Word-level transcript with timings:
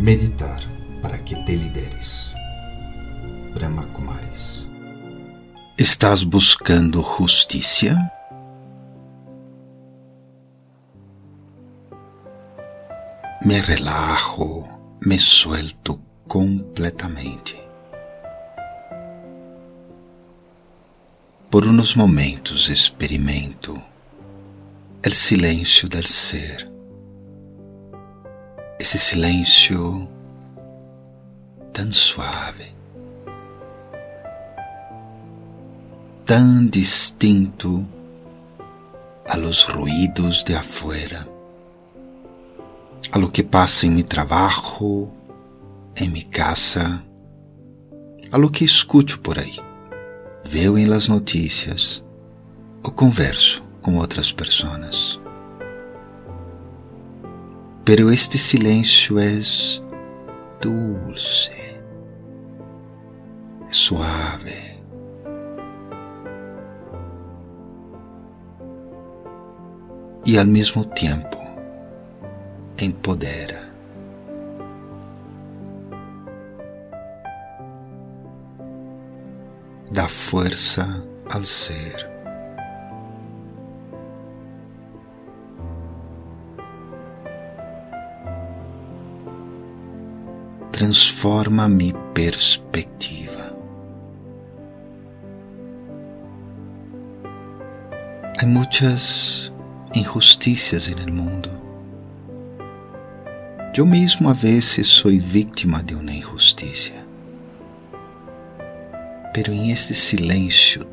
Meditar 0.00 0.62
para 1.02 1.22
que 1.22 1.36
te 1.44 1.54
lideres. 1.54 2.34
Brahma 3.52 3.84
Kumaris. 3.92 4.66
Estás 5.76 6.24
buscando 6.24 7.02
justiça? 7.02 8.10
Me 13.44 13.60
relajo, 13.60 14.64
me 15.04 15.18
suelto 15.18 16.00
completamente. 16.26 17.62
Por 21.50 21.66
uns 21.66 21.94
momentos 21.94 22.70
experimento 22.70 23.74
o 25.06 25.10
silêncio 25.10 25.90
del 25.90 26.06
ser. 26.06 26.69
Esse 28.90 28.98
silêncio 28.98 30.08
tão 31.72 31.92
suave, 31.92 32.74
tão 36.26 36.66
distinto 36.66 37.88
a 39.28 39.36
los 39.36 39.62
ruídos 39.62 40.42
de 40.42 40.56
afuera, 40.56 41.24
a 43.12 43.18
lo 43.18 43.30
que 43.30 43.44
passa 43.44 43.86
em 43.86 43.90
mi 43.90 44.02
trabalho, 44.02 45.14
em 45.96 46.08
mi 46.08 46.24
casa, 46.24 47.00
a 48.32 48.36
lo 48.36 48.50
que 48.50 48.64
escuto 48.64 49.20
por 49.20 49.38
aí, 49.38 49.56
veo 50.42 50.76
em 50.76 50.86
las 50.86 51.06
notícias 51.06 52.04
ou 52.82 52.90
converso 52.90 53.62
com 53.82 53.98
outras 53.98 54.32
pessoas. 54.32 55.19
Pero 57.92 58.08
este 58.12 58.38
silêncio 58.38 59.18
é 59.18 59.32
dulce, 60.60 61.50
suave. 63.66 64.80
E 70.24 70.38
ao 70.38 70.46
mesmo 70.46 70.84
tempo 70.84 71.36
empodera. 72.80 73.68
Dá 79.90 80.06
força 80.06 81.04
ao 81.28 81.44
ser. 81.44 82.09
Transforma 90.80 91.68
mi 91.68 91.92
perspectiva. 92.14 93.52
Há 98.38 98.46
muitas 98.46 99.52
injusticias 99.92 100.88
en 100.88 100.98
el 101.00 101.12
mundo. 101.12 101.50
Eu 103.74 103.84
mesmo 103.84 104.30
a 104.30 104.32
vezes 104.32 104.86
sou 104.86 105.10
vítima 105.10 105.82
de 105.82 105.94
uma 105.94 106.12
injustiça. 106.12 106.94
Pero 109.34 109.52
em 109.52 109.72
este 109.72 109.92
silêncio 109.92 110.86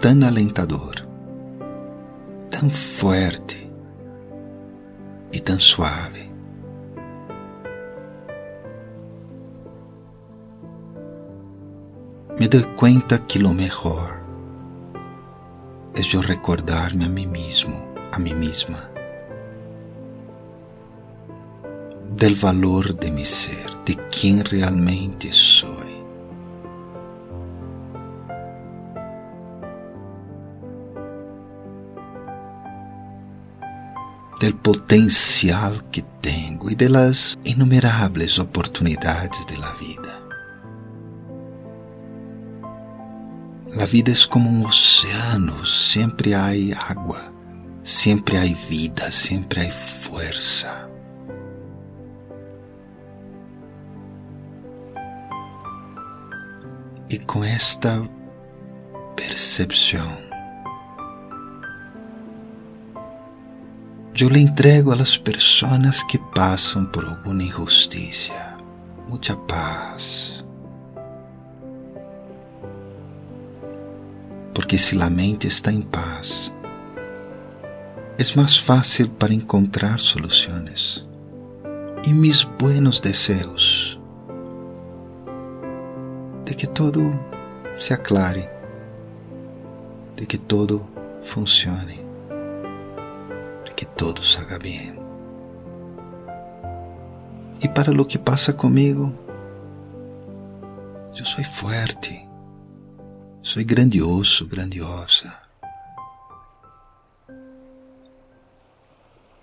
tão 0.00 0.24
alentador, 0.24 0.94
tão 2.52 2.70
forte 2.70 3.68
e 5.32 5.40
tão 5.40 5.58
suave, 5.58 6.30
me 12.38 12.46
doy 12.46 12.62
cuenta 12.76 13.26
que 13.26 13.40
lo 13.40 13.52
mejor 13.52 14.20
es 15.94 16.06
yo 16.06 16.22
recordarme 16.22 17.06
a 17.06 17.08
mí 17.08 17.26
mismo, 17.26 17.92
a 18.12 18.18
mí 18.18 18.32
misma, 18.32 18.88
del 22.16 22.36
valor 22.36 22.98
de 22.98 23.10
mi 23.10 23.24
ser, 23.24 23.72
de 23.84 23.96
quien 24.08 24.44
realmente 24.44 25.32
soy. 25.32 25.88
del 34.40 34.54
potencial 34.54 35.90
que 35.90 36.02
tengo 36.20 36.70
y 36.70 36.76
de 36.76 36.88
las 36.88 37.36
innumerables 37.42 38.38
oportunidades 38.38 39.44
de 39.48 39.58
la 39.58 39.72
vida. 39.80 39.97
A 43.80 43.86
vida 43.86 44.10
é 44.10 44.14
como 44.28 44.50
um 44.50 44.66
oceano, 44.66 45.64
sempre 45.64 46.34
há 46.34 46.48
água, 46.90 47.32
sempre 47.84 48.36
há 48.36 48.42
vida, 48.42 49.08
sempre 49.12 49.60
há 49.60 49.70
força. 49.70 50.90
E 57.08 57.18
com 57.20 57.44
esta 57.44 58.02
percepção, 59.14 60.18
eu 64.20 64.28
lhe 64.28 64.40
entrego 64.40 64.92
às 64.92 65.16
pessoas 65.16 66.02
que 66.02 66.18
passam 66.34 66.84
por 66.86 67.04
alguma 67.04 67.44
injustiça 67.44 68.32
muita 69.08 69.36
paz 69.36 70.37
porque 74.68 74.76
se 74.76 75.00
a 75.00 75.08
mente 75.08 75.46
está 75.46 75.72
em 75.72 75.80
paz, 75.80 76.52
é 78.18 78.36
mais 78.36 78.58
fácil 78.58 79.08
para 79.08 79.32
encontrar 79.32 79.98
soluções. 79.98 81.08
E 82.06 82.12
mis 82.12 82.44
buenos 82.44 83.00
deseos 83.00 83.98
de 86.44 86.54
que 86.54 86.66
todo 86.66 87.10
se 87.78 87.94
aclare, 87.94 88.46
de 90.14 90.26
que 90.26 90.36
todo 90.36 90.86
funcione, 91.22 92.04
de 93.64 93.72
que 93.74 93.86
todo 93.86 94.22
salga 94.22 94.58
bem. 94.58 94.98
E 97.62 97.68
para 97.68 97.90
lo 97.90 98.04
que 98.04 98.18
passa 98.18 98.52
comigo, 98.52 99.14
eu 101.18 101.24
sou 101.24 101.42
forte 101.42 102.27
Sou 103.48 103.64
grandioso, 103.64 104.46
grandiosa. 104.46 105.34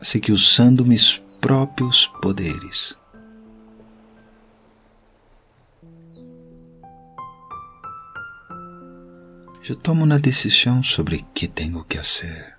Assim 0.00 0.18
que 0.18 0.32
usando 0.32 0.86
meus 0.86 1.18
próprios 1.38 2.06
poderes, 2.22 2.96
eu 9.68 9.76
tomo 9.76 10.04
uma 10.04 10.18
decisão 10.18 10.82
sobre 10.82 11.16
o 11.16 11.24
que 11.34 11.46
tenho 11.46 11.84
que 11.84 11.98
fazer 11.98 12.56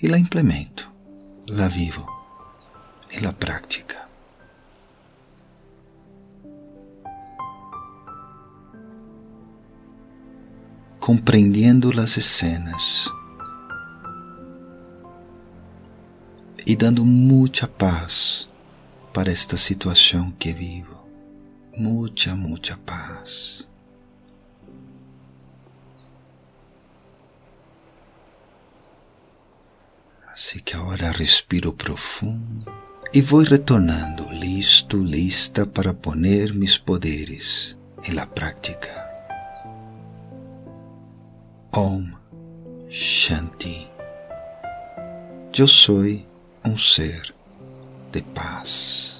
e 0.00 0.08
la 0.08 0.16
implemento, 0.16 0.90
la 1.46 1.68
vivo 1.68 2.06
e 3.12 3.20
la 3.20 3.34
prática. 3.34 4.03
Compreendendo 11.04 12.00
as 12.00 12.16
escenas 12.16 13.10
e 16.66 16.74
dando 16.74 17.04
muita 17.04 17.68
paz 17.68 18.48
para 19.12 19.30
esta 19.30 19.58
situação 19.58 20.30
que 20.30 20.50
vivo. 20.54 20.98
Muita, 21.76 22.34
muita 22.34 22.78
paz. 22.78 23.66
Assim 30.32 30.58
que 30.60 30.74
agora 30.74 31.10
respiro 31.10 31.74
profundo 31.74 32.64
e 33.12 33.20
vou 33.20 33.42
retornando, 33.42 34.26
listo, 34.30 34.96
lista 34.96 35.66
para 35.66 35.92
poner 35.92 36.54
mis 36.54 36.78
poderes 36.78 37.76
em 38.08 38.12
la 38.12 38.24
prática. 38.24 39.03
Om 41.76 42.08
Shanti. 42.88 43.90
Eu 45.58 45.66
sou 45.66 46.04
um 46.64 46.78
ser 46.78 47.34
de 48.12 48.22
paz. 48.22 49.13